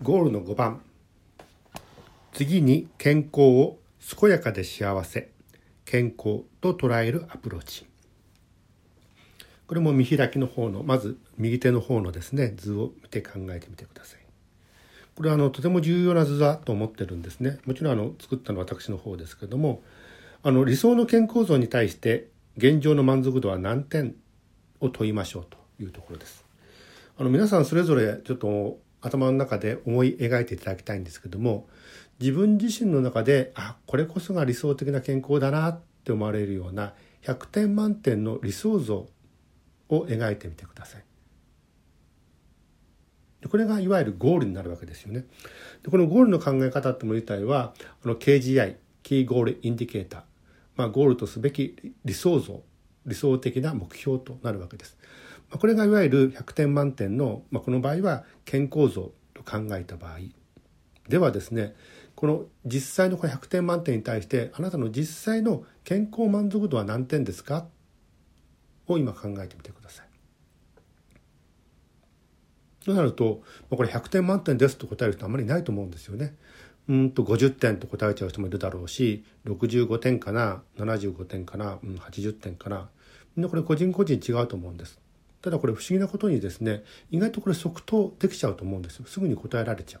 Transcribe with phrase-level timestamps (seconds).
[0.00, 0.80] ゴールの5番。
[2.32, 3.78] 次に健康を
[4.20, 5.32] 健やかで幸せ。
[5.84, 7.84] 健康と捉えるアプローチ。
[9.66, 14.20] これも見開きの方のまず右手の方のですね図を見て考えてみてください。
[15.16, 17.58] これはあのとても重要な図だと思ってるんですね。
[17.66, 19.82] もちろんあの作ったのは私の方ですけども
[20.44, 24.14] あの理想の健康像に対して現状の満足度は何点
[24.80, 26.44] を問いましょうというところです。
[27.18, 31.68] あの皆さんそれぞれちょっと頭の中で思い描いていただきたいんですけども
[32.20, 39.06] 自分自身の中であこれこそが理想的な健康だなって思われるような100点満点の理想像
[39.88, 41.04] を描いてみてください。
[43.48, 45.24] これがいわゆるゴールになるわけですよね。
[45.82, 47.72] でこのゴールの考え方ってもの自体は
[48.04, 50.22] あの KGI キーゴールインディケーター、
[50.76, 52.62] まあ、ゴールとすべき理想像
[53.08, 54.96] 理想的な目標となるわけです。
[55.50, 60.18] これがいわゆる100点満点の、まあ、この場合は健康像と考えた場合
[61.08, 61.74] ではですね
[62.14, 67.66] この実際のこの100点満点に対してあなたの実際の健康満足度は何点ですか？
[68.86, 70.06] を今考えてみてください。
[72.84, 76.34] となるとこれ100点満点ですと答える人あんまりいないと思うんですよね。
[76.88, 82.88] うんと50点と答えちゃう人もいるだろうし65点かな75点かな、うん、80点かな
[83.38, 84.98] みんなこれ個人個人違うと思うんです。
[85.42, 86.82] ただこれ不思議なことにですね
[87.12, 90.00] 意外とこれ即答できちゃうと思うんですよすぐに答えられちゃ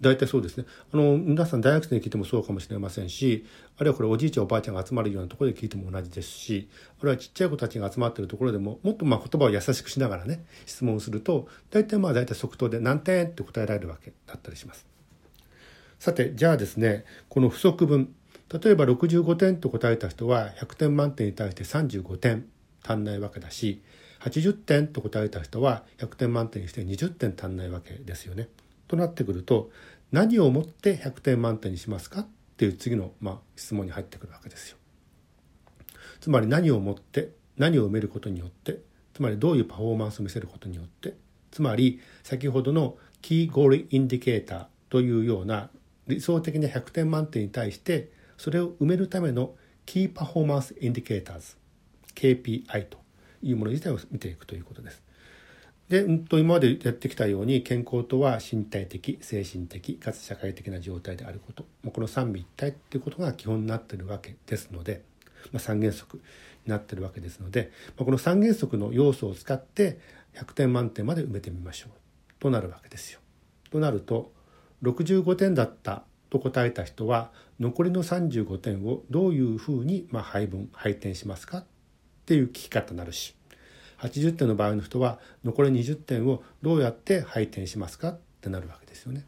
[0.00, 3.44] 大体そうですねあの皆さん大学生に聞いてもそうかもしれませんし
[3.76, 6.68] あるいはこれおじいちゃんおばあちゃんが集まるようなところで聞いても同じですし
[7.00, 14.86] あるいはちっちゃい子たちが集まってるところでももっとまあ言葉を優しくしながらね質問すると大体まあ大体即答で何点って答えられるわけだったりします。
[15.98, 18.14] さてじゃあですねこの不足分
[18.52, 22.46] 例えば65点と答えた人は100点満点に対して35点
[22.84, 23.82] 足んないわけだし
[24.20, 28.48] 80点と答えた人は100点満点にして20点足んないわけですよね。
[28.88, 29.70] となってくると
[30.12, 32.20] 何をもって100点満点にしますか？
[32.20, 32.26] っ
[32.56, 34.76] ていう次の、まあ、質問に入ってくるわけですよ。
[36.20, 38.80] つまり何をもって何を埋めることによって
[39.12, 41.14] つまりどういうパフォーマンスを見せることによって
[41.50, 45.70] つまり先ほどのキーゴールインディケーターというような
[46.06, 51.56] 理想的な100点満点に対してそれを埋めるための Key Performance Indicators
[52.14, 52.98] KPI と
[53.42, 55.02] いうもの自体を見ていくということです。
[55.88, 65.02] で、うん、と今までやってきたように健康とは身体的精神的かつ社会的な状態であることこの三位一体っていうことが基本になっているわけですので、
[65.52, 66.22] まあ、三原則に
[66.66, 70.00] なっているわけですので、まあ、この三原則の要素を使って
[70.34, 71.90] 100点満点まで埋めてみましょう
[72.40, 73.20] となるわけですよ。
[73.70, 74.32] となると
[74.82, 81.64] 65点だったと答えた人は残りの35点をどういうふうにま配分配点しますかっ
[82.26, 83.34] ていう聞き方になるし
[83.98, 89.24] 80点の場合の人は残り20点をどうやって配点しますかってなるわけですよね。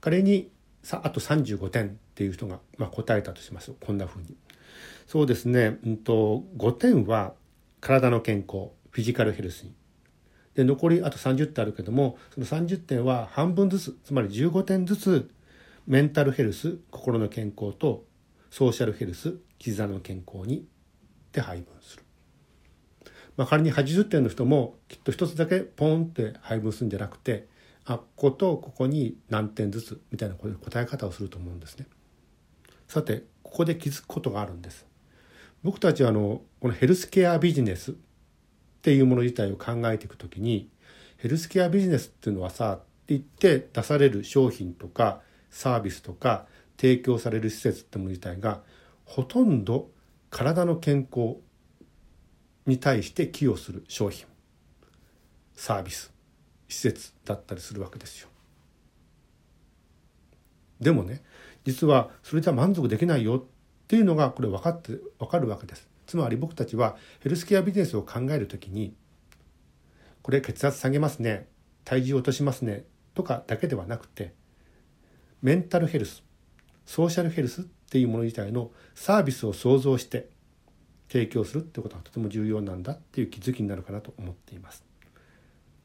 [0.00, 0.50] 仮に
[0.82, 4.36] さあと35点っていう人が、まあ、答えたとしますこんなふうに。
[5.06, 7.32] そうですね、うんと、5点は
[7.80, 9.72] 体の健康フィジカルヘルスに
[10.54, 15.30] で残りあと30点あるけどもその30点は半分ずつつまり15点ずつ
[15.88, 18.04] メンタルヘルス心の健康と
[18.50, 20.66] ソーシャルヘルス絆の健康に
[21.32, 22.02] で配分する。
[23.38, 27.48] まあ、仮に80点の人もきっと一つだけポンって配分するんじゃなくて
[27.86, 31.86] あこことここに何点ずつみたいな答え方をすると思うんですね。
[32.86, 34.84] さてここで気づくことがあるんです。
[35.62, 37.94] 僕たちはあのこのヘルスケアビジネスっ
[38.82, 40.68] ていうもの自体を考えていくときに
[41.16, 48.62] ヘルスケアビジネスっていうのはさって言って出される商品とかサービスとか提供される施設ってもの自体が
[49.04, 49.90] ほとんど
[50.30, 51.36] 体の健康
[52.66, 54.26] に対して寄与する商品
[55.54, 56.12] サービス
[56.68, 58.28] 施設だったりするわけですよ。
[60.80, 61.22] でもね
[61.64, 63.44] 実はそれじゃ満足できないよっ
[63.88, 65.88] ていうのがこれ分かって分かるわけです。
[66.06, 68.94] つまり僕たちはヘルスケアビジネスを考える時に
[70.22, 71.48] これ血圧下げますね
[71.84, 72.84] 体重落としますね
[73.14, 74.34] とかだけではなくて
[75.42, 76.22] メンタルヘルス
[76.86, 80.28] ソーシャルヘルスっていうもの自体のサービスを創造して
[81.08, 84.84] 提供するってことがとても重要なんだっていう気づきになるかなと思っています。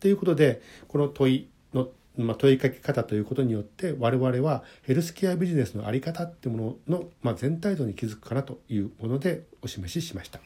[0.00, 10.40] ということでこの問いの、まあ、問いかけ方ということによって我々はヘルスケアビジネスの在り方ってものの、まあ、全体像に気づくかなというものでお示ししました。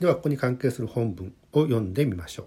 [0.00, 2.46] ではここに関係する本文を読んでみましょう。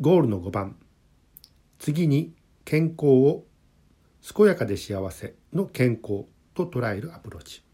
[0.00, 0.76] ゴールの5番
[1.78, 2.32] 次に
[2.70, 3.46] 健康を
[4.20, 7.64] 健やかで幸せの健康と捉えるアプローチ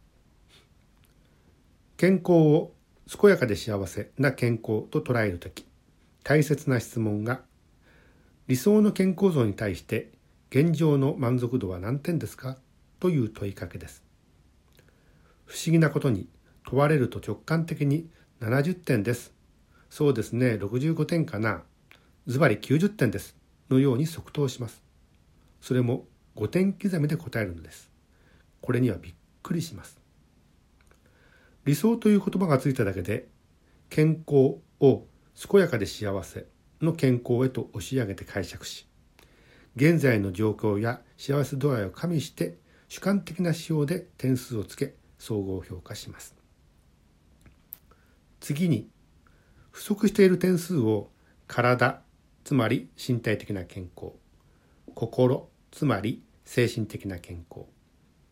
[1.97, 2.75] 健康を
[3.21, 5.67] 健やかで幸せな健康と捉える時
[6.23, 7.41] 大切な質問が
[8.47, 10.13] 理想の健康像に対して
[10.51, 12.57] 現状の満足度は何点ですか？
[13.01, 14.05] という問いかけです。
[15.45, 16.29] 不思議なことに
[16.69, 18.09] 問われると直感的に
[18.41, 19.33] 70点です。
[19.91, 21.65] そうですね、65点かな。
[22.29, 23.35] ズバリ90点です。
[23.71, 24.84] のように即答します。
[25.65, 26.05] それも
[26.37, 27.91] 5点刻みで答えるのです。
[28.61, 29.99] これにはびっくりします。
[31.65, 33.29] 理想という言葉がついただけで、
[33.89, 35.07] 健康を
[35.51, 36.45] 健やかで幸せ
[36.83, 38.87] の健康へと押し上げて解釈し、
[39.75, 42.59] 現在の状況や幸せ度合いを加味して
[42.89, 46.37] 主観的な指標で点数をつけ総合評価します。
[48.41, 48.91] 次に
[49.71, 51.09] 不足している点数を
[51.47, 52.03] 体
[52.45, 54.13] つまり身体的な健康
[54.95, 57.67] 心つまり精神的な健康。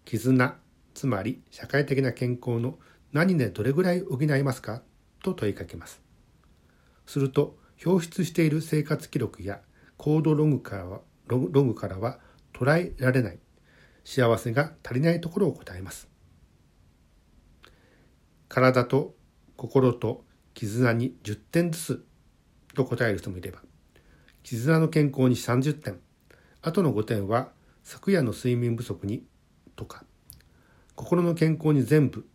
[0.05, 0.57] 絆
[0.95, 2.79] つまり社会的な健康の
[3.13, 4.83] 何でどれぐらい補いますか？
[5.25, 6.01] と問いかけます。
[7.05, 9.61] すると表出している生活記録や
[9.97, 12.21] コードログからはログからは
[12.53, 13.41] 捉えられない。
[14.05, 16.09] 幸せが足りないところを答えます。
[18.49, 19.17] 体と
[19.57, 20.25] 心と
[20.55, 22.05] 絆に10点ずつ
[22.77, 23.59] と答える人もいれば
[24.45, 25.99] 絆の健康に30点。
[26.63, 27.51] あとの5点は
[27.83, 29.25] 昨夜の睡眠不足に
[29.75, 30.05] とか
[30.95, 32.27] 心の健康に全部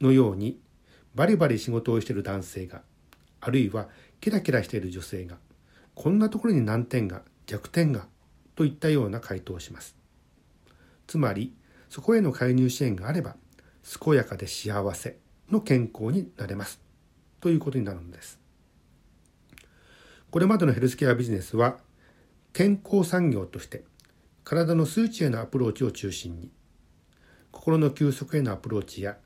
[0.00, 0.60] のように
[1.14, 2.82] バリバリ仕事をしている男性が
[3.40, 3.88] あるいは
[4.20, 5.36] キラキラしている女性が
[5.94, 8.06] こんなところに難点が弱点が
[8.54, 9.96] といったような回答をします。
[11.06, 11.52] つまり
[11.90, 13.36] そこへの介入支援があれば
[14.00, 15.18] 健やかで幸せ
[15.50, 16.80] の健康になれます。
[17.40, 18.38] ということになるのです。
[20.30, 21.78] これまでのヘルスケアビジネスは
[22.52, 23.84] 健康産業として
[24.44, 26.50] 体の数値へのアプローチを中心に
[27.50, 29.16] 心の休息へのアプローチや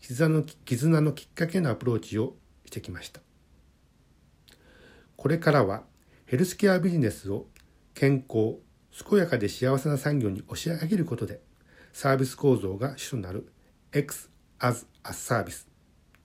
[0.00, 2.34] 絆の絆のきっかけへのアプローチを
[2.66, 3.20] してきました。
[5.16, 5.84] これからは
[6.26, 7.46] ヘルスケアビジネスを
[7.94, 8.56] 健幸
[9.08, 11.40] 健やかで幸せな産業に押し上げることで
[11.92, 13.50] サービス構造が主となる
[13.92, 14.28] X
[14.58, 15.66] as a Service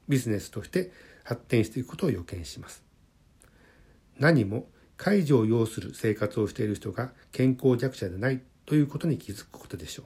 [0.07, 0.91] ビジネスとして
[1.23, 2.83] 発展していくことを予見します
[4.17, 4.67] 何も
[4.99, 10.05] 介助を要する生活をしている人が健康弱者でないということに気づくことでしょう。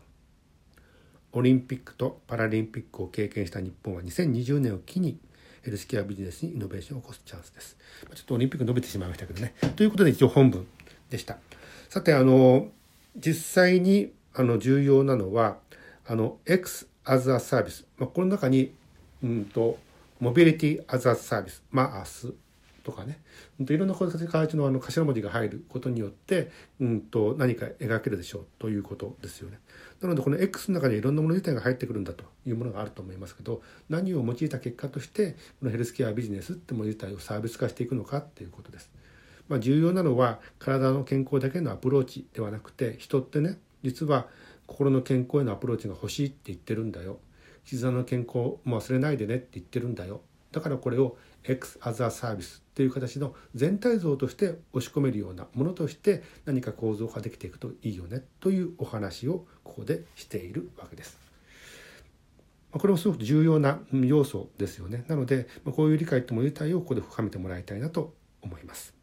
[1.39, 5.17] オリンピックとパラリンピックを経験した日本は2020年を機に
[5.63, 7.75] ヘルスケアビジネスにイノベーションを起こすチャンスです。
[8.13, 9.55] ちょっとオリンピック伸びてしまいましたけどね。
[9.75, 10.67] ということで一応本文
[11.09, 11.37] でした。
[11.89, 12.67] さて、あの、
[13.17, 15.57] 実際にあの重要なのは、
[16.05, 17.85] あの、X as a Service。
[17.97, 18.71] まあ、この中に、
[19.23, 19.79] うんと、
[20.19, 22.05] モビリティ as a Service、まあ、
[22.83, 23.21] とかね
[23.59, 29.59] いろんな形のあの頭文字が入ることによって、うんと、何か描けるでしょうということですよね。
[30.01, 38.91] なのでこの X の中にいろんなもの自体が入ってくるんだというものがあると思いますけど何を用いた結果としてこのヘルスケアビジネスってもの自体をサービス化していくのかっていうことです。
[39.47, 44.27] まあ、重要なのは体の健康だけのアプローチではなくて人ってね実は
[44.67, 47.19] 心の健康へのアプローチが欲しいって言ってるんだよ
[47.63, 50.21] 膝の健康も忘れないでねって言ってるんだよ
[50.53, 61.17] だからこれを X アザーサービスっていう形の全体像として押し込めるようなものとして何か構造化できていくといいよねというお話をここでしているわけです。
[62.71, 65.05] これもすごく重要な要素ですよね。
[65.07, 69.02] なのでこういう理解とも理解をここで深めてもらいたいなと思います。